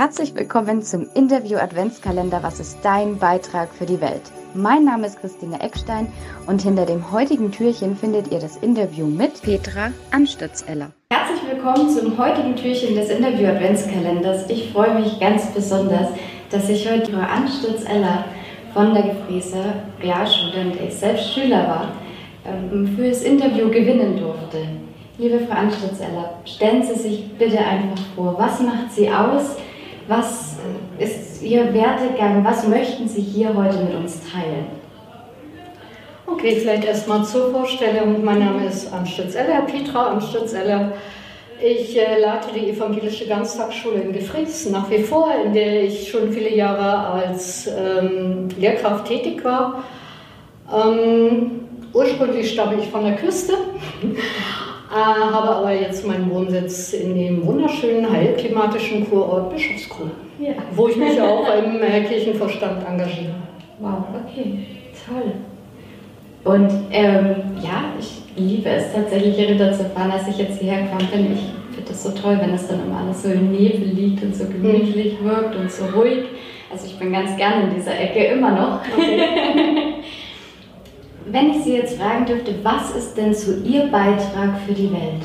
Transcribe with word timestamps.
Herzlich 0.00 0.34
willkommen 0.34 0.82
zum 0.82 1.06
Interview 1.12 1.58
Adventskalender 1.58 2.42
Was 2.42 2.58
ist 2.58 2.78
dein 2.82 3.18
Beitrag 3.18 3.68
für 3.68 3.84
die 3.84 4.00
Welt? 4.00 4.22
Mein 4.54 4.86
Name 4.86 5.06
ist 5.06 5.20
Christine 5.20 5.60
Eckstein 5.60 6.10
und 6.46 6.62
hinter 6.62 6.86
dem 6.86 7.12
heutigen 7.12 7.52
Türchen 7.52 7.94
findet 7.98 8.32
ihr 8.32 8.38
das 8.38 8.56
Interview 8.56 9.04
mit 9.04 9.42
Petra 9.42 9.92
Anstützeller. 10.10 10.90
Herzlich 11.12 11.42
willkommen 11.52 11.90
zum 11.90 12.16
heutigen 12.16 12.56
Türchen 12.56 12.94
des 12.94 13.10
Interview 13.10 13.48
Adventskalenders. 13.48 14.48
Ich 14.48 14.72
freue 14.72 14.98
mich 14.98 15.20
ganz 15.20 15.48
besonders, 15.48 16.08
dass 16.50 16.70
ich 16.70 16.90
heute 16.90 17.12
Frau 17.12 17.20
Anstützeller 17.20 18.24
von 18.72 18.94
der 18.94 19.02
Gefräße 19.02 19.62
Realschule, 20.02 20.62
und 20.62 20.80
ich 20.80 20.94
selbst 20.94 21.30
Schüler 21.34 21.68
war, 21.68 21.92
ähm, 22.46 22.96
für 22.96 23.06
das 23.06 23.20
Interview 23.20 23.68
gewinnen 23.68 24.18
durfte. 24.18 24.66
Liebe 25.18 25.40
Frau 25.40 25.58
Anstützeller, 25.58 26.40
stellen 26.46 26.82
Sie 26.82 26.98
sich 26.98 27.34
bitte 27.38 27.58
einfach 27.58 28.02
vor, 28.16 28.38
was 28.38 28.62
macht 28.62 28.92
Sie 28.92 29.10
aus? 29.10 29.56
Was 30.10 30.56
ist 30.98 31.40
Ihr 31.40 31.72
Werdegang? 31.72 32.44
Was 32.44 32.66
möchten 32.66 33.06
Sie 33.06 33.20
hier 33.20 33.54
heute 33.54 33.78
mit 33.78 33.94
uns 33.94 34.20
teilen? 34.28 34.66
Okay, 36.26 36.56
vielleicht 36.56 36.84
erstmal 36.84 37.24
zur 37.24 37.52
Vorstellung. 37.52 38.24
Mein 38.24 38.40
Name 38.40 38.66
ist 38.66 38.92
Amstutzeller, 38.92 39.62
Petra 39.62 40.10
Amstutzeller. 40.10 40.94
Ich 41.62 41.96
äh, 41.96 42.20
leite 42.20 42.48
die 42.52 42.70
evangelische 42.70 43.28
Ganztagsschule 43.28 44.00
in 44.00 44.12
Gefries 44.12 44.68
nach 44.68 44.90
wie 44.90 45.04
vor, 45.04 45.32
in 45.44 45.52
der 45.52 45.84
ich 45.84 46.10
schon 46.10 46.32
viele 46.32 46.56
Jahre 46.56 47.22
als 47.22 47.68
ähm, 47.68 48.48
Lehrkraft 48.58 49.06
tätig 49.06 49.44
war. 49.44 49.84
Ähm, 50.74 51.68
ursprünglich 51.92 52.50
stamme 52.50 52.82
ich 52.82 52.88
von 52.88 53.04
der 53.04 53.14
Küste 53.14 53.52
äh, 54.90 55.32
habe 55.32 55.48
aber 55.48 55.72
jetzt 55.72 56.06
meinen 56.06 56.30
Wohnsitz 56.30 56.92
in 56.92 57.14
dem 57.14 57.46
wunderschönen 57.46 58.10
heilklimatischen 58.10 59.08
Kurort 59.08 59.50
Bischofsgrün, 59.54 60.10
ja. 60.40 60.54
wo 60.72 60.88
ich 60.88 60.96
mich 60.96 61.20
auch 61.20 61.46
im 61.64 61.80
äh, 61.80 62.02
Kirchenvorstand 62.02 62.86
engagiere. 62.86 63.34
Wow, 63.78 64.04
okay, 64.24 64.58
toll. 65.06 65.32
Und 66.42 66.70
ähm, 66.90 67.36
ja, 67.62 67.92
ich 67.98 68.22
liebe 68.36 68.68
es 68.68 68.92
tatsächlich, 68.92 69.36
Ritter 69.38 69.72
zu 69.72 69.84
fahren. 69.90 70.10
Als 70.10 70.26
ich 70.28 70.38
jetzt 70.38 70.60
hierher 70.60 70.82
gefahren 70.82 71.08
bin, 71.12 71.32
ich 71.34 71.74
finde 71.74 71.88
das 71.88 72.02
so 72.02 72.10
toll, 72.10 72.38
wenn 72.40 72.54
es 72.54 72.66
dann 72.66 72.80
immer 72.84 73.00
alles 73.00 73.22
so 73.22 73.30
im 73.30 73.52
Nebel 73.52 73.88
liegt 73.88 74.22
und 74.22 74.34
so 74.34 74.44
gemütlich 74.46 75.22
wirkt 75.22 75.54
und 75.54 75.70
so 75.70 75.84
ruhig. 75.96 76.24
Also 76.72 76.86
ich 76.86 76.98
bin 76.98 77.12
ganz 77.12 77.36
gerne 77.36 77.64
in 77.64 77.74
dieser 77.74 77.98
Ecke 77.98 78.24
immer 78.24 78.52
noch. 78.52 78.80
Okay. 78.96 79.86
Wenn 81.32 81.50
ich 81.50 81.62
Sie 81.62 81.76
jetzt 81.76 81.96
fragen 81.96 82.26
dürfte, 82.26 82.54
was 82.64 82.90
ist 82.96 83.16
denn 83.16 83.32
so 83.32 83.52
Ihr 83.64 83.86
Beitrag 83.86 84.58
für 84.66 84.72
die 84.72 84.90
Welt? 84.90 85.22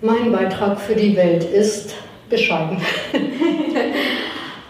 Mein 0.00 0.30
Beitrag 0.30 0.80
für 0.80 0.94
die 0.94 1.16
Welt 1.16 1.42
ist 1.42 1.94
bescheiden. 2.30 2.78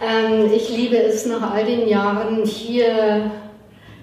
ähm, 0.03 0.51
ich 0.55 0.71
liebe 0.71 0.97
es 0.97 1.27
nach 1.27 1.53
all 1.53 1.67
den 1.67 1.87
Jahren 1.87 2.47
hier 2.47 3.31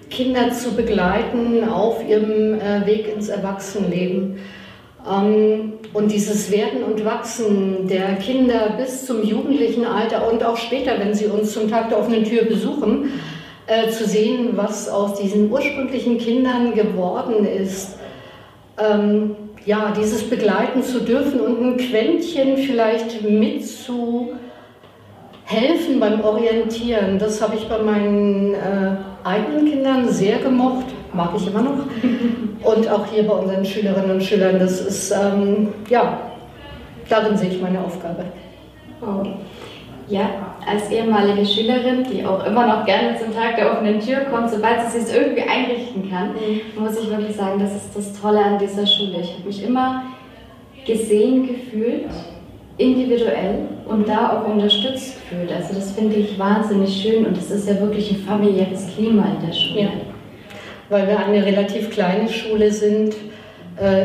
Kinder 0.08 0.52
zu 0.52 0.76
begleiten 0.76 1.68
auf 1.68 2.08
ihrem 2.08 2.60
äh, 2.60 2.86
Weg 2.86 3.12
ins 3.12 3.28
Erwachsenenleben. 3.28 4.38
Ähm, 5.10 5.72
und 5.92 6.12
dieses 6.12 6.52
Werden 6.52 6.84
und 6.84 7.04
Wachsen 7.04 7.88
der 7.88 8.14
Kinder 8.16 8.74
bis 8.76 9.04
zum 9.04 9.24
jugendlichen 9.24 9.84
Alter 9.84 10.30
und 10.30 10.44
auch 10.44 10.58
später, 10.58 10.92
wenn 11.00 11.12
sie 11.12 11.26
uns 11.26 11.52
zum 11.52 11.68
Tag 11.68 11.88
der 11.88 11.98
offenen 11.98 12.22
Tür 12.22 12.44
besuchen, 12.44 13.10
äh, 13.66 13.88
zu 13.90 14.04
sehen, 14.04 14.50
was 14.56 14.88
aus 14.88 15.18
diesen 15.18 15.50
ursprünglichen 15.50 16.18
Kindern 16.18 16.74
geworden 16.74 17.46
ist. 17.46 17.98
Ähm, 18.78 19.36
ja, 19.64 19.92
dieses 19.96 20.28
begleiten 20.28 20.82
zu 20.82 21.00
dürfen 21.00 21.40
und 21.40 21.62
ein 21.62 21.76
Quäntchen 21.78 22.58
vielleicht 22.58 23.22
mitzuhelfen 23.22 24.38
beim 25.98 26.20
Orientieren, 26.20 27.18
das 27.18 27.40
habe 27.40 27.56
ich 27.56 27.66
bei 27.66 27.78
meinen 27.78 28.54
äh, 28.54 28.96
eigenen 29.24 29.64
Kindern 29.64 30.08
sehr 30.08 30.38
gemocht, 30.38 30.86
mag 31.14 31.30
ich 31.36 31.46
immer 31.46 31.62
noch. 31.62 31.78
Und 32.62 32.88
auch 32.90 33.06
hier 33.06 33.26
bei 33.26 33.34
unseren 33.34 33.64
Schülerinnen 33.64 34.10
und 34.10 34.22
Schülern, 34.22 34.58
das 34.58 34.80
ist, 34.80 35.10
ähm, 35.12 35.68
ja, 35.88 36.18
darin 37.08 37.36
sehe 37.36 37.50
ich 37.50 37.62
meine 37.62 37.80
Aufgabe. 37.80 38.24
Oh. 39.00 39.26
Ja, 40.08 40.53
als 40.66 40.90
ehemalige 40.90 41.44
Schülerin, 41.44 42.04
die 42.04 42.24
auch 42.24 42.44
immer 42.46 42.66
noch 42.66 42.84
gerne 42.84 43.18
zum 43.18 43.34
Tag 43.34 43.56
der 43.56 43.72
offenen 43.72 44.00
Tür 44.00 44.20
kommt, 44.30 44.50
sobald 44.50 44.90
sie 44.90 44.98
es 44.98 45.14
irgendwie 45.14 45.42
einrichten 45.42 46.10
kann, 46.10 46.30
mhm. 46.30 46.82
muss 46.82 46.98
ich 46.98 47.08
wirklich 47.10 47.36
sagen, 47.36 47.58
das 47.58 47.74
ist 47.74 47.90
das 47.94 48.20
Tolle 48.20 48.42
an 48.42 48.58
dieser 48.58 48.86
Schule. 48.86 49.20
Ich 49.20 49.32
habe 49.32 49.46
mich 49.46 49.62
immer 49.62 50.04
gesehen 50.86 51.48
gefühlt, 51.48 52.10
individuell 52.78 53.68
und 53.86 54.08
da 54.08 54.32
auch 54.32 54.52
unterstützt 54.52 55.18
gefühlt. 55.20 55.52
Also 55.52 55.74
das 55.74 55.92
finde 55.92 56.16
ich 56.16 56.38
wahnsinnig 56.38 57.02
schön 57.02 57.26
und 57.26 57.36
es 57.36 57.50
ist 57.50 57.68
ja 57.68 57.80
wirklich 57.80 58.10
ein 58.10 58.18
familiäres 58.18 58.88
Klima 58.94 59.26
in 59.38 59.46
der 59.46 59.52
Schule. 59.52 59.82
Ja. 59.82 59.90
Weil 60.88 61.08
wir 61.08 61.18
eine 61.18 61.44
relativ 61.44 61.90
kleine 61.90 62.28
Schule 62.28 62.70
sind 62.70 63.14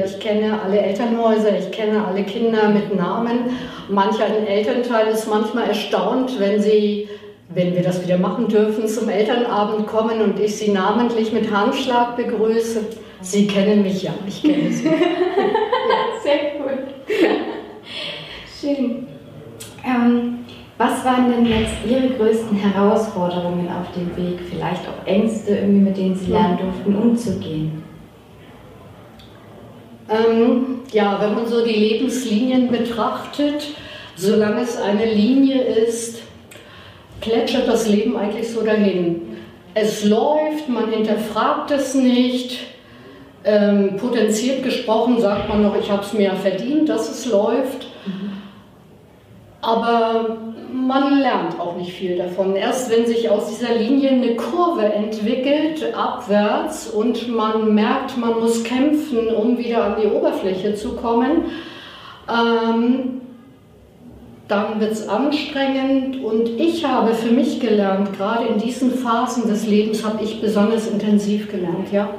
ich 0.05 0.19
kenne 0.19 0.59
alle 0.61 0.79
Elternhäuser, 0.79 1.57
ich 1.57 1.71
kenne 1.71 2.03
alle 2.03 2.23
Kinder 2.23 2.69
mit 2.69 2.95
Namen. 2.95 3.57
Manch 3.87 4.21
ein 4.21 4.47
Elternteil 4.47 5.07
ist 5.07 5.27
manchmal 5.27 5.67
erstaunt, 5.67 6.39
wenn 6.39 6.59
sie, 6.61 7.07
wenn 7.49 7.75
wir 7.75 7.83
das 7.83 8.03
wieder 8.03 8.17
machen 8.17 8.47
dürfen, 8.47 8.87
zum 8.87 9.09
Elternabend 9.09 9.87
kommen 9.87 10.21
und 10.21 10.39
ich 10.39 10.55
sie 10.55 10.71
namentlich 10.71 11.31
mit 11.31 11.51
Handschlag 11.51 12.15
begrüße. 12.17 12.81
Sie 13.21 13.47
kennen 13.47 13.83
mich 13.83 14.03
ja, 14.03 14.13
ich 14.27 14.41
kenne 14.41 14.71
sie. 14.71 14.85
Sehr 16.23 16.57
gut. 16.57 16.87
Schön. 18.59 19.07
Ähm, 19.85 20.39
was 20.77 21.03
waren 21.03 21.29
denn 21.29 21.45
jetzt 21.45 21.73
Ihre 21.85 22.09
größten 22.15 22.55
Herausforderungen 22.57 23.67
auf 23.67 23.91
dem 23.93 24.15
Weg? 24.15 24.39
Vielleicht 24.49 24.87
auch 24.87 25.05
Ängste, 25.05 25.55
irgendwie, 25.55 25.81
mit 25.81 25.97
denen 25.97 26.15
Sie 26.15 26.31
lernen 26.31 26.57
durften, 26.57 26.95
umzugehen? 26.95 27.83
Ähm, 30.09 30.81
ja, 30.91 31.19
wenn 31.21 31.35
man 31.35 31.47
so 31.47 31.63
die 31.63 31.73
Lebenslinien 31.73 32.71
betrachtet, 32.71 33.75
solange 34.15 34.61
es 34.61 34.77
eine 34.77 35.05
Linie 35.05 35.61
ist, 35.61 36.21
plätschert 37.21 37.67
das 37.67 37.87
Leben 37.87 38.17
eigentlich 38.17 38.49
so 38.49 38.61
dahin. 38.61 39.37
Es 39.73 40.03
läuft, 40.03 40.67
man 40.67 40.91
hinterfragt 40.91 41.71
es 41.71 41.93
nicht. 41.93 42.59
Ähm, 43.45 43.95
potenziert 43.95 44.63
gesprochen 44.63 45.21
sagt 45.21 45.47
man 45.47 45.61
noch, 45.61 45.75
ich 45.79 45.89
habe 45.89 46.03
es 46.03 46.11
mir 46.11 46.33
verdient, 46.33 46.89
dass 46.89 47.09
es 47.09 47.25
läuft. 47.25 47.87
Mhm. 48.05 48.31
Aber 49.61 50.37
man 50.73 51.19
lernt 51.19 51.59
auch 51.59 51.75
nicht 51.75 51.93
viel 51.93 52.17
davon. 52.17 52.55
Erst 52.55 52.91
wenn 52.91 53.05
sich 53.05 53.29
aus 53.29 53.47
dieser 53.47 53.75
Linie 53.75 54.09
eine 54.09 54.35
Kurve 54.35 54.83
entwickelt, 54.83 55.93
abwärts, 55.95 56.87
und 56.87 57.27
man 57.29 57.73
merkt, 57.73 58.17
man 58.17 58.39
muss 58.39 58.63
kämpfen, 58.63 59.27
um 59.29 59.57
wieder 59.57 59.83
an 59.83 59.95
die 60.01 60.07
Oberfläche 60.07 60.75
zu 60.75 60.95
kommen, 60.95 61.45
ähm, 62.29 63.21
dann 64.47 64.79
wird 64.79 64.91
es 64.91 65.07
anstrengend. 65.07 66.23
Und 66.23 66.49
ich 66.49 66.85
habe 66.85 67.13
für 67.13 67.31
mich 67.31 67.59
gelernt, 67.59 68.17
gerade 68.17 68.45
in 68.47 68.59
diesen 68.59 68.91
Phasen 68.91 69.47
des 69.47 69.67
Lebens 69.67 70.03
habe 70.03 70.23
ich 70.23 70.41
besonders 70.41 70.87
intensiv 70.87 71.51
gelernt, 71.51 71.91
ja. 71.91 72.09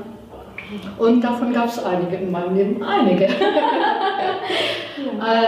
Und 0.98 1.22
davon 1.22 1.53
gab 1.53 1.66
es 1.66 1.84
einige 1.84 2.16
in 2.16 2.31
meinem 2.31 2.56
Leben, 2.56 2.82
einige. 2.82 3.25
äh, 3.26 3.31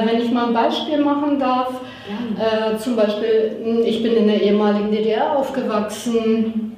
wenn 0.04 0.20
ich 0.20 0.30
mal 0.30 0.48
ein 0.48 0.54
Beispiel 0.54 0.98
machen 0.98 1.38
darf, 1.38 1.80
äh, 2.38 2.76
zum 2.76 2.96
Beispiel, 2.96 3.56
hm, 3.62 3.82
ich 3.84 4.02
bin 4.02 4.14
in 4.14 4.26
der 4.26 4.42
ehemaligen 4.42 4.90
DDR 4.90 5.36
aufgewachsen. 5.36 6.76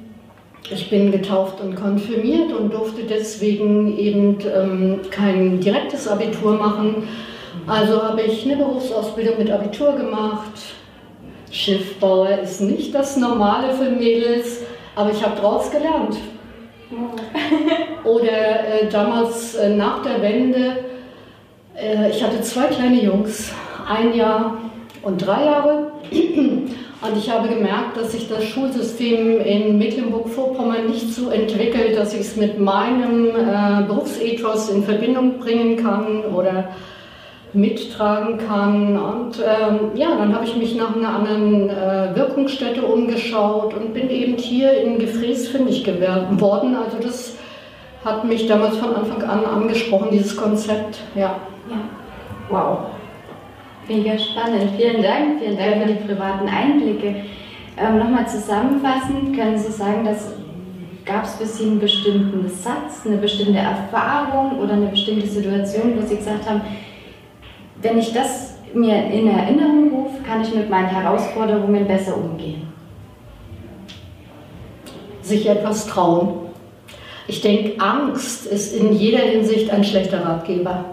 Ich 0.71 0.89
bin 0.89 1.11
getauft 1.11 1.61
und 1.61 1.75
konfirmiert 1.75 2.51
und 2.51 2.73
durfte 2.73 3.03
deswegen 3.03 3.97
eben 3.99 4.37
ähm, 4.55 5.01
kein 5.11 5.59
direktes 5.59 6.07
Abitur 6.07 6.55
machen. 6.55 7.07
Also 7.67 8.01
habe 8.01 8.21
ich 8.23 8.45
eine 8.45 8.57
Berufsausbildung 8.57 9.37
mit 9.37 9.51
Abitur 9.51 9.93
gemacht. 9.93 10.53
Schiffbauer 11.51 12.39
ist 12.39 12.61
nicht 12.61 12.95
das 12.95 13.15
Normale 13.17 13.73
für 13.73 13.91
Mädels, 13.91 14.63
aber 14.95 15.11
ich 15.11 15.23
habe 15.23 15.39
draus 15.39 15.69
gelernt. 15.69 16.17
Oder 18.03 18.81
äh, 18.81 18.89
damals 18.89 19.55
äh, 19.55 19.69
nach 19.69 20.03
der 20.03 20.21
Wende, 20.21 20.85
äh, 21.75 22.09
ich 22.09 22.23
hatte 22.23 22.41
zwei 22.41 22.67
kleine 22.67 23.01
Jungs, 23.01 23.51
ein 23.87 24.13
Jahr 24.13 24.57
und 25.01 25.25
drei 25.25 25.45
Jahre. 25.45 25.91
Und 27.01 27.17
ich 27.17 27.29
habe 27.29 27.49
gemerkt, 27.49 27.97
dass 27.97 28.13
sich 28.13 28.27
das 28.29 28.43
Schulsystem 28.45 29.39
in 29.41 29.77
Mecklenburg-Vorpommern 29.77 30.87
nicht 30.87 31.13
so 31.13 31.29
entwickelt, 31.29 31.95
dass 31.95 32.15
ich 32.15 32.21
es 32.21 32.35
mit 32.35 32.59
meinem 32.59 33.27
äh, 33.27 33.83
Berufsethos 33.85 34.69
in 34.69 34.83
Verbindung 34.83 35.37
bringen 35.37 35.75
kann 35.75 36.23
oder 36.33 36.69
mittragen 37.55 38.37
kann. 38.37 38.97
Und 38.97 39.39
ähm, 39.39 39.91
ja, 39.95 40.15
dann 40.17 40.33
habe 40.33 40.45
ich 40.45 40.55
mich 40.55 40.75
nach 40.75 40.95
einer 40.95 41.09
anderen 41.09 41.69
äh, 41.69 42.15
Wirkungsstätte 42.15 42.81
umgeschaut 42.83 43.73
und 43.73 43.93
bin 43.93 44.09
eben 44.09 44.37
hier 44.37 44.73
in 44.81 44.99
Gefräß 44.99 45.49
fündig 45.49 45.83
geworden. 45.83 46.75
Also 46.75 46.97
das 47.01 47.37
hat 48.03 48.23
mich 48.25 48.47
damals 48.47 48.77
von 48.77 48.95
Anfang 48.95 49.23
an 49.23 49.45
angesprochen, 49.45 50.09
dieses 50.11 50.35
Konzept. 50.35 50.99
Ja. 51.15 51.37
ja. 51.69 51.77
Wow. 52.49 52.79
Mega 53.87 54.17
spannend. 54.17 54.71
Vielen 54.77 55.01
Dank. 55.01 55.39
Vielen 55.39 55.57
Dank 55.57 55.81
für 55.81 55.87
die 55.87 56.07
privaten 56.07 56.47
Einblicke. 56.47 57.23
Ähm, 57.77 57.99
Nochmal 57.99 58.27
zusammenfassend, 58.27 59.35
können 59.35 59.57
Sie 59.57 59.71
sagen, 59.71 60.05
dass 60.05 60.33
gab 61.05 61.23
es 61.23 61.35
für 61.35 61.45
Sie 61.45 61.65
einen 61.65 61.79
bestimmten 61.79 62.49
Satz, 62.49 63.05
eine 63.05 63.17
bestimmte 63.17 63.59
Erfahrung 63.59 64.59
oder 64.59 64.73
eine 64.73 64.87
bestimmte 64.87 65.27
Situation, 65.27 65.93
wo 65.95 66.05
Sie 66.05 66.17
gesagt 66.17 66.49
haben, 66.49 66.61
wenn 67.85 67.99
ich 67.99 68.11
das 68.13 68.55
mir 68.73 68.95
in 68.95 69.27
Erinnerung 69.27 69.91
rufe, 69.91 70.23
kann 70.23 70.41
ich 70.41 70.53
mit 70.53 70.69
meinen 70.69 70.87
Herausforderungen 70.87 71.87
besser 71.87 72.17
umgehen? 72.17 72.63
Sich 75.21 75.47
etwas 75.47 75.85
trauen. 75.85 76.33
Ich 77.27 77.41
denke, 77.41 77.79
Angst 77.79 78.47
ist 78.47 78.75
in 78.75 78.93
jeder 78.93 79.19
Hinsicht 79.19 79.69
ein 79.69 79.83
schlechter 79.83 80.25
Ratgeber. 80.25 80.85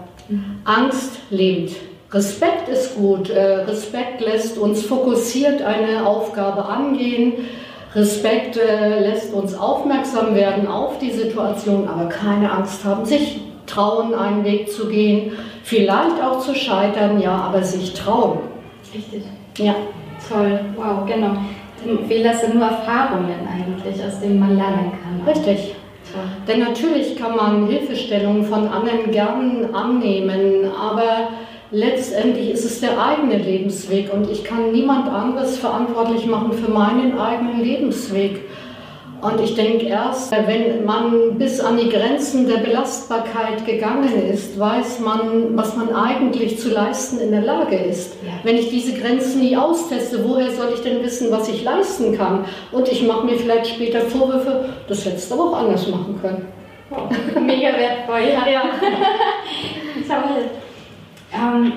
Angst 0.65 1.13
lebt. 1.29 1.75
Respekt 2.11 2.69
ist 2.69 2.95
gut. 2.95 3.29
Äh, 3.29 3.63
Respekt 3.63 4.21
lässt 4.21 4.57
uns 4.57 4.83
fokussiert 4.83 5.61
eine 5.63 6.05
Aufgabe 6.05 6.65
angehen. 6.65 7.33
Respekt 7.95 8.55
äh, 8.55 8.99
lässt 8.99 9.33
uns 9.33 9.55
aufmerksam 9.55 10.35
werden 10.35 10.67
auf 10.67 10.99
die 10.99 11.11
Situation, 11.11 11.87
aber 11.87 12.09
keine 12.09 12.51
Angst 12.51 12.85
haben, 12.85 13.05
sich 13.05 13.41
trauen, 13.65 14.13
einen 14.13 14.43
Weg 14.43 14.71
zu 14.71 14.87
gehen, 14.87 15.33
vielleicht 15.63 16.21
auch 16.21 16.39
zu 16.39 16.55
scheitern, 16.55 17.19
ja, 17.19 17.35
aber 17.35 17.63
sich 17.63 17.93
trauen. 17.93 18.39
Richtig. 18.93 19.23
Ja. 19.57 19.75
Toll, 20.29 20.59
wow, 20.75 21.05
genau. 21.05 21.37
Fehler 22.07 22.33
sind 22.33 22.55
nur 22.55 22.65
Erfahrungen 22.65 23.47
eigentlich, 23.51 24.03
aus 24.05 24.19
denen 24.21 24.39
man 24.39 24.55
lernen 24.55 24.91
kann. 24.91 25.27
Richtig. 25.27 25.75
Toll. 26.11 26.23
Denn 26.47 26.59
natürlich 26.59 27.15
kann 27.17 27.35
man 27.35 27.67
Hilfestellungen 27.67 28.43
von 28.43 28.67
anderen 28.67 29.11
gern 29.11 29.73
annehmen, 29.73 30.71
aber 30.79 31.29
letztendlich 31.71 32.51
ist 32.51 32.65
es 32.65 32.79
der 32.79 33.03
eigene 33.03 33.37
Lebensweg 33.37 34.13
und 34.13 34.29
ich 34.29 34.43
kann 34.43 34.71
niemand 34.71 35.09
anderes 35.09 35.57
verantwortlich 35.57 36.25
machen 36.27 36.53
für 36.53 36.71
meinen 36.71 37.17
eigenen 37.17 37.61
Lebensweg. 37.61 38.41
Und 39.23 39.39
ich 39.39 39.55
denke 39.55 39.85
erst, 39.85 40.31
wenn 40.31 40.83
man 40.83 41.37
bis 41.37 41.61
an 41.61 41.77
die 41.77 41.87
Grenzen 41.87 42.45
der 42.45 42.57
Belastbarkeit 42.57 43.65
gegangen 43.65 44.29
ist, 44.29 44.59
weiß 44.59 44.99
man, 44.99 45.55
was 45.55 45.77
man 45.77 45.95
eigentlich 45.95 46.59
zu 46.59 46.69
leisten 46.69 47.19
in 47.19 47.31
der 47.31 47.41
Lage 47.41 47.77
ist. 47.77 48.17
Ja. 48.21 48.33
Wenn 48.43 48.57
ich 48.57 48.69
diese 48.69 48.99
Grenzen 48.99 49.39
nie 49.39 49.55
austeste, 49.55 50.27
woher 50.27 50.51
soll 50.51 50.73
ich 50.73 50.81
denn 50.81 51.01
wissen, 51.03 51.31
was 51.31 51.47
ich 51.47 51.63
leisten 51.63 52.17
kann? 52.17 52.43
Und 52.73 52.89
ich 52.89 53.07
mache 53.07 53.25
mir 53.25 53.37
vielleicht 53.37 53.67
später 53.67 54.01
Vorwürfe, 54.01 54.65
das 54.89 55.05
hättest 55.05 55.31
du 55.31 55.35
auch 55.35 55.55
anders 55.55 55.87
machen 55.87 56.19
können. 56.21 56.45
Wow. 56.89 57.09
Mega 57.41 57.69
wertvoll, 57.77 58.29
ja. 58.29 58.45
ja. 58.51 58.61
Toll. 60.07 60.49
Ähm, 61.33 61.73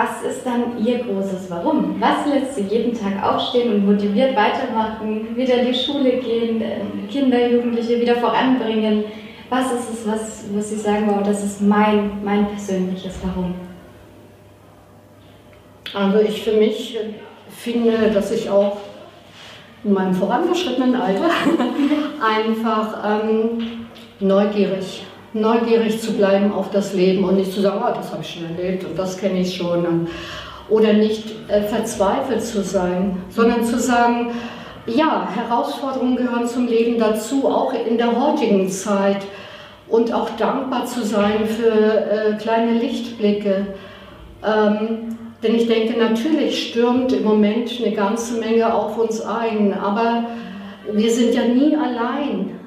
was 0.00 0.22
ist 0.22 0.46
dann 0.46 0.82
Ihr 0.84 1.00
großes 1.00 1.50
Warum? 1.50 2.00
Was 2.00 2.26
lässt 2.26 2.54
Sie 2.54 2.62
jeden 2.62 2.98
Tag 2.98 3.22
aufstehen 3.22 3.74
und 3.74 3.86
motiviert 3.86 4.34
weitermachen, 4.34 5.36
wieder 5.36 5.56
in 5.60 5.66
die 5.66 5.78
Schule 5.78 6.12
gehen, 6.12 6.62
äh, 6.62 6.80
Kinder, 7.10 7.46
Jugendliche 7.46 8.00
wieder 8.00 8.16
voranbringen? 8.16 9.04
Was 9.50 9.72
ist 9.72 9.90
es, 9.92 10.06
was, 10.06 10.44
was 10.54 10.70
Sie 10.70 10.76
sagen, 10.76 11.06
wow, 11.08 11.22
das 11.22 11.44
ist 11.44 11.60
mein, 11.60 12.24
mein 12.24 12.46
persönliches 12.46 13.16
Warum? 13.22 13.54
Also 15.92 16.20
ich 16.20 16.42
für 16.42 16.52
mich 16.52 16.96
finde, 17.50 18.10
dass 18.14 18.30
ich 18.30 18.48
auch 18.48 18.78
in 19.84 19.92
meinem 19.92 20.14
vorangeschrittenen 20.14 20.94
Alter 20.94 21.30
einfach 22.22 23.22
ähm, 23.24 23.86
neugierig 24.20 25.04
neugierig 25.32 26.00
zu 26.00 26.12
bleiben 26.12 26.52
auf 26.52 26.70
das 26.70 26.92
Leben 26.92 27.24
und 27.24 27.36
nicht 27.36 27.52
zu 27.52 27.60
sagen, 27.60 27.80
oh, 27.82 27.94
das 27.94 28.10
habe 28.12 28.22
ich 28.22 28.30
schon 28.30 28.56
erlebt 28.56 28.84
und 28.84 28.98
das 28.98 29.18
kenne 29.18 29.40
ich 29.40 29.56
schon. 29.56 30.08
Oder 30.68 30.92
nicht 30.92 31.24
äh, 31.48 31.62
verzweifelt 31.62 32.42
zu 32.42 32.62
sein, 32.62 33.22
sondern 33.28 33.64
zu 33.64 33.78
sagen, 33.78 34.30
ja, 34.86 35.28
Herausforderungen 35.34 36.16
gehören 36.16 36.46
zum 36.46 36.66
Leben 36.66 36.98
dazu, 36.98 37.48
auch 37.48 37.72
in 37.72 37.98
der 37.98 38.18
heutigen 38.20 38.68
Zeit. 38.68 39.18
Und 39.88 40.12
auch 40.12 40.30
dankbar 40.36 40.86
zu 40.86 41.04
sein 41.04 41.46
für 41.46 41.72
äh, 41.72 42.36
kleine 42.36 42.74
Lichtblicke. 42.78 43.66
Ähm, 44.46 45.18
denn 45.42 45.54
ich 45.56 45.66
denke, 45.66 45.98
natürlich 45.98 46.68
stürmt 46.68 47.12
im 47.12 47.24
Moment 47.24 47.72
eine 47.82 47.92
ganze 47.94 48.38
Menge 48.38 48.72
auf 48.72 48.96
uns 48.98 49.20
ein, 49.20 49.74
aber 49.74 50.26
wir 50.92 51.10
sind 51.10 51.34
ja 51.34 51.42
nie 51.42 51.76
allein. 51.76 52.59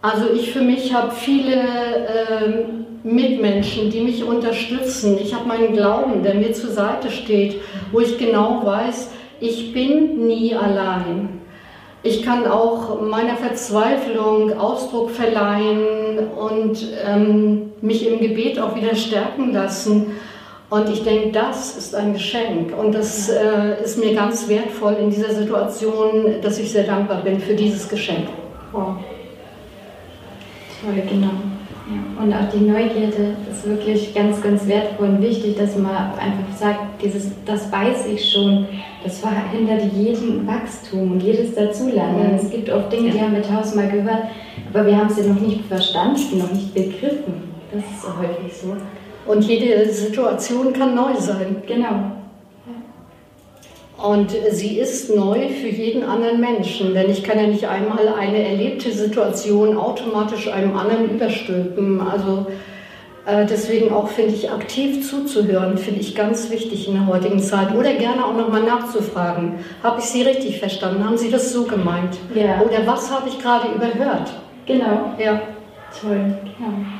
Also 0.00 0.26
ich 0.32 0.52
für 0.52 0.60
mich 0.60 0.94
habe 0.94 1.10
viele 1.10 1.54
äh, 1.54 2.64
Mitmenschen, 3.02 3.90
die 3.90 4.00
mich 4.00 4.22
unterstützen. 4.22 5.18
Ich 5.20 5.34
habe 5.34 5.48
meinen 5.48 5.72
Glauben, 5.72 6.22
der 6.22 6.34
mir 6.34 6.52
zur 6.52 6.70
Seite 6.70 7.10
steht, 7.10 7.60
wo 7.90 8.00
ich 8.00 8.18
genau 8.18 8.64
weiß, 8.64 9.10
ich 9.40 9.72
bin 9.72 10.26
nie 10.26 10.54
allein. 10.54 11.40
Ich 12.04 12.22
kann 12.22 12.46
auch 12.46 13.00
meiner 13.00 13.36
Verzweiflung 13.36 14.56
Ausdruck 14.56 15.10
verleihen 15.10 16.28
und 16.36 16.86
ähm, 17.04 17.72
mich 17.80 18.06
im 18.06 18.20
Gebet 18.20 18.60
auch 18.60 18.76
wieder 18.76 18.94
stärken 18.94 19.52
lassen. 19.52 20.12
Und 20.70 20.88
ich 20.90 21.02
denke, 21.02 21.32
das 21.32 21.76
ist 21.76 21.94
ein 21.94 22.12
Geschenk 22.12 22.76
und 22.78 22.94
das 22.94 23.30
äh, 23.30 23.82
ist 23.82 23.98
mir 23.98 24.14
ganz 24.14 24.48
wertvoll 24.48 24.96
in 25.00 25.10
dieser 25.10 25.30
Situation, 25.30 26.36
dass 26.42 26.58
ich 26.58 26.70
sehr 26.70 26.84
dankbar 26.84 27.22
bin 27.22 27.40
für 27.40 27.54
dieses 27.54 27.88
Geschenk. 27.88 28.28
Wow. 28.70 28.96
Toll, 30.80 31.02
genau. 31.08 31.32
Ja. 31.88 32.22
Und 32.22 32.32
auch 32.34 32.52
die 32.52 32.64
Neugierde 32.64 33.36
ist 33.50 33.66
wirklich 33.66 34.14
ganz, 34.14 34.42
ganz 34.42 34.66
wertvoll 34.66 35.08
und 35.08 35.22
wichtig, 35.22 35.56
dass 35.56 35.76
man 35.76 35.90
einfach 35.90 36.54
sagt, 36.54 37.02
dieses, 37.02 37.30
das 37.46 37.72
weiß 37.72 38.06
ich 38.06 38.30
schon, 38.30 38.66
das 39.02 39.20
verhindert 39.20 39.92
jeden 39.94 40.46
Wachstum 40.46 41.12
und 41.12 41.22
jedes 41.22 41.54
Dazulernen. 41.54 42.32
Mhm. 42.32 42.34
Es 42.34 42.50
gibt 42.50 42.68
oft 42.68 42.92
Dinge, 42.92 43.10
die 43.10 43.20
haben 43.20 43.34
wir 43.34 43.42
tausendmal 43.42 43.90
gehört, 43.90 44.24
aber 44.72 44.86
wir 44.86 44.98
haben 44.98 45.08
sie 45.08 45.26
noch 45.28 45.40
nicht 45.40 45.64
verstanden, 45.64 46.38
noch 46.38 46.52
nicht 46.52 46.74
begriffen. 46.74 47.48
Das 47.72 47.82
ist 47.82 48.06
häufig 48.18 48.54
so. 48.54 48.76
Und 49.30 49.44
jede 49.44 49.90
Situation 49.90 50.72
kann 50.72 50.94
neu 50.94 51.14
sein. 51.14 51.56
Genau. 51.66 52.17
Und 53.98 54.30
sie 54.52 54.78
ist 54.78 55.14
neu 55.14 55.48
für 55.48 55.68
jeden 55.68 56.04
anderen 56.04 56.40
Menschen, 56.40 56.94
denn 56.94 57.10
ich 57.10 57.24
kann 57.24 57.38
ja 57.38 57.48
nicht 57.48 57.66
einmal 57.66 58.08
eine 58.08 58.44
erlebte 58.44 58.92
Situation 58.92 59.76
automatisch 59.76 60.46
einem 60.46 60.76
anderen 60.76 61.10
überstülpen. 61.10 62.00
Also 62.00 62.46
äh, 63.26 63.44
deswegen 63.44 63.92
auch 63.92 64.06
finde 64.06 64.34
ich 64.34 64.52
aktiv 64.52 65.08
zuzuhören, 65.08 65.76
finde 65.78 66.00
ich 66.00 66.14
ganz 66.14 66.48
wichtig 66.50 66.86
in 66.86 66.94
der 66.94 67.06
heutigen 67.08 67.40
Zeit. 67.40 67.74
Oder 67.74 67.94
gerne 67.94 68.24
auch 68.24 68.36
nochmal 68.36 68.62
nachzufragen. 68.62 69.54
Habe 69.82 69.98
ich 69.98 70.06
Sie 70.06 70.22
richtig 70.22 70.60
verstanden? 70.60 71.04
Haben 71.04 71.18
Sie 71.18 71.30
das 71.30 71.52
so 71.52 71.64
gemeint? 71.64 72.16
Ja. 72.36 72.60
Oder 72.60 72.86
was 72.86 73.10
habe 73.10 73.28
ich 73.28 73.40
gerade 73.40 73.66
überhört? 73.74 74.32
Genau. 74.64 75.12
Ja. 75.18 75.42
Toll. 76.00 76.38
Ja. 76.60 76.97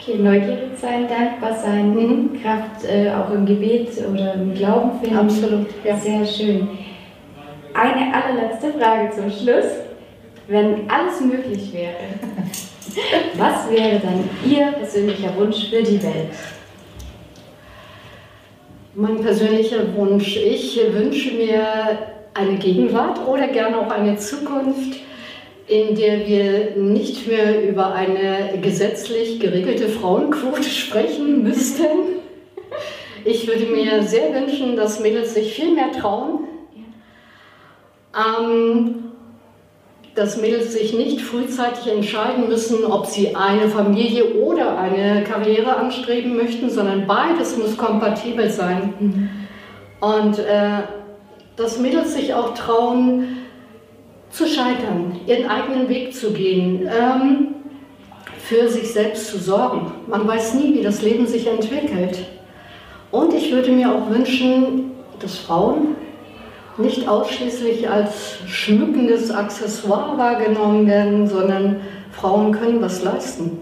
Okay, 0.00 0.16
neugierig 0.16 0.78
sein, 0.80 1.06
dankbar 1.06 1.54
sein, 1.62 1.94
mhm. 1.94 2.42
Kraft 2.42 2.86
äh, 2.88 3.10
auch 3.10 3.30
im 3.34 3.44
Gebet 3.44 3.90
oder 4.10 4.32
im 4.32 4.54
Glauben 4.54 4.98
finden. 4.98 5.18
Absolut, 5.18 5.66
ja. 5.84 5.94
Sehr 5.94 6.24
schön. 6.24 6.68
Eine 7.74 8.14
allerletzte 8.14 8.72
Frage 8.72 9.10
zum 9.10 9.30
Schluss. 9.30 9.66
Wenn 10.48 10.90
alles 10.90 11.20
möglich 11.20 11.70
wäre, 11.74 11.96
was 13.36 13.70
wäre 13.70 14.00
dann 14.00 14.24
Ihr 14.50 14.72
persönlicher 14.72 15.36
Wunsch 15.36 15.68
für 15.68 15.82
die 15.82 16.02
Welt? 16.02 16.32
Mein 18.94 19.20
persönlicher 19.20 19.94
Wunsch. 19.94 20.34
Ich 20.34 20.80
wünsche 20.92 21.34
mir 21.34 21.66
eine 22.32 22.56
Gegenwart 22.56 23.20
oder 23.28 23.48
gerne 23.48 23.78
auch 23.78 23.90
eine 23.90 24.16
Zukunft, 24.16 24.98
in 25.70 25.94
der 25.94 26.26
wir 26.26 26.76
nicht 26.76 27.28
mehr 27.28 27.62
über 27.68 27.94
eine 27.94 28.58
gesetzlich 28.60 29.38
geregelte 29.38 29.88
Frauenquote 29.88 30.64
sprechen 30.68 31.44
müssten. 31.44 31.86
Ich 33.24 33.46
würde 33.46 33.66
mir 33.66 34.02
sehr 34.02 34.34
wünschen, 34.34 34.74
dass 34.74 34.98
Mädels 34.98 35.34
sich 35.34 35.52
viel 35.52 35.72
mehr 35.72 35.92
trauen, 35.92 36.40
ähm, 38.16 39.12
dass 40.16 40.40
Mädels 40.40 40.72
sich 40.72 40.92
nicht 40.92 41.20
frühzeitig 41.20 41.86
entscheiden 41.92 42.48
müssen, 42.48 42.84
ob 42.84 43.06
sie 43.06 43.36
eine 43.36 43.68
Familie 43.68 44.34
oder 44.34 44.76
eine 44.76 45.22
Karriere 45.22 45.76
anstreben 45.76 46.36
möchten, 46.36 46.68
sondern 46.68 47.06
beides 47.06 47.56
muss 47.56 47.76
kompatibel 47.76 48.50
sein. 48.50 48.94
Mhm. 48.98 49.30
Und 50.00 50.40
äh, 50.40 50.82
dass 51.54 51.78
Mädels 51.78 52.14
sich 52.14 52.34
auch 52.34 52.54
trauen, 52.54 53.36
zu 54.30 54.46
scheitern, 54.46 55.20
ihren 55.26 55.48
eigenen 55.50 55.88
Weg 55.88 56.14
zu 56.14 56.32
gehen, 56.32 56.88
ähm, 56.88 57.48
für 58.38 58.68
sich 58.68 58.92
selbst 58.92 59.28
zu 59.28 59.38
sorgen. 59.38 59.92
Man 60.08 60.26
weiß 60.26 60.54
nie, 60.54 60.74
wie 60.74 60.82
das 60.82 61.02
Leben 61.02 61.26
sich 61.26 61.46
entwickelt. 61.46 62.18
Und 63.10 63.34
ich 63.34 63.52
würde 63.52 63.70
mir 63.72 63.92
auch 63.92 64.08
wünschen, 64.08 64.92
dass 65.18 65.38
Frauen 65.38 65.96
nicht 66.78 67.08
ausschließlich 67.08 67.88
als 67.88 68.38
schmückendes 68.46 69.30
Accessoire 69.30 70.16
wahrgenommen 70.16 70.86
werden, 70.86 71.26
sondern 71.26 71.80
Frauen 72.12 72.52
können 72.52 72.80
was 72.80 73.02
leisten. 73.02 73.58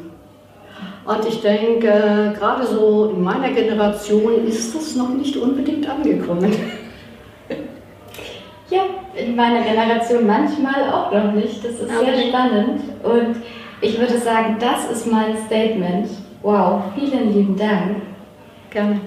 Und 1.05 1.27
ich 1.27 1.41
denke, 1.41 2.35
gerade 2.39 2.67
so 2.67 3.13
in 3.15 3.23
meiner 3.23 3.51
Generation 3.51 4.47
ist 4.47 4.75
das 4.75 4.95
noch 4.95 5.09
nicht 5.09 5.37
unbedingt 5.37 5.89
angekommen. 5.89 6.55
In 9.19 9.35
meiner 9.35 9.63
Generation 9.63 10.27
manchmal 10.27 10.91
auch 10.91 11.13
noch 11.13 11.33
nicht. 11.33 11.65
Das 11.65 11.73
ist 11.73 11.91
okay. 11.91 12.05
sehr 12.05 12.29
spannend. 12.29 12.81
Und 13.03 13.37
ich 13.81 13.99
würde 13.99 14.19
sagen, 14.19 14.57
das 14.61 14.91
ist 14.91 15.11
mein 15.11 15.37
Statement. 15.47 16.09
Wow, 16.43 16.83
vielen 16.95 17.33
lieben 17.33 17.57
Dank. 17.57 18.03
Gerne. 18.71 19.01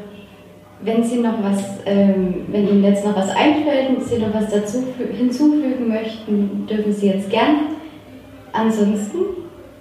Wenn 0.81 1.03
Sie 1.03 1.19
noch 1.19 1.43
was, 1.43 1.63
ähm, 1.85 2.45
wenn 2.47 2.67
Ihnen 2.67 2.83
jetzt 2.83 3.05
noch 3.05 3.15
was 3.15 3.29
einfällt 3.29 3.89
und 3.89 4.03
Sie 4.03 4.17
noch 4.17 4.33
was 4.33 4.49
dazu 4.49 4.83
hinzufügen 5.15 5.87
möchten, 5.87 6.65
dürfen 6.67 6.91
Sie 6.91 7.07
jetzt 7.07 7.29
gerne. 7.29 7.59
Ansonsten? 8.51 9.19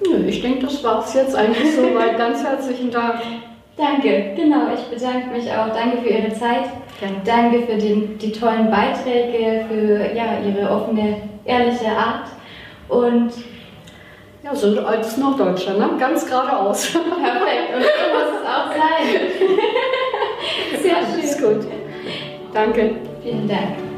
Nö, 0.06 0.26
ich 0.26 0.42
denke, 0.42 0.66
das 0.66 0.84
war 0.84 1.02
es 1.02 1.14
jetzt 1.14 1.34
eigentlich 1.34 1.75
soweit. 1.75 2.16
Ganz 2.18 2.42
herzlichen 2.44 2.90
Dank. 2.90 3.20
Danke, 3.80 4.32
genau. 4.37 4.66
Ich 4.75 4.82
bedanke 4.94 5.30
mich 5.30 5.50
auch. 5.50 5.68
Danke 5.68 6.02
für 6.02 6.08
Ihre 6.10 6.32
Zeit. 6.34 6.64
Gerne. 7.00 7.16
Danke 7.25 7.62
für 7.62 7.78
den, 7.78 8.18
die 8.18 8.30
tollen 8.30 8.70
Beiträge, 8.70 9.64
für 9.68 10.14
ja, 10.14 10.38
Ihre 10.46 10.70
offene, 10.70 11.16
ehrliche 11.46 11.90
Art. 11.90 12.26
Und 12.88 13.32
ja, 14.42 14.54
so 14.54 14.80
als 14.80 15.16
Norddeutscher, 15.16 15.78
ne? 15.78 15.90
ganz 15.99 16.26
geradeaus. 16.26 16.90
Perfekt, 16.92 17.75
und 17.75 17.82
so 17.82 17.88
muss 18.12 18.40
es 18.40 18.46
auch 18.46 18.70
sein. 18.70 19.06
Sehr 20.82 20.96
schön. 21.06 21.25
Ist 21.25 21.42
gut. 21.42 21.72
Danke. 22.52 22.96
Vielen 23.22 23.49
Dank. 23.49 23.89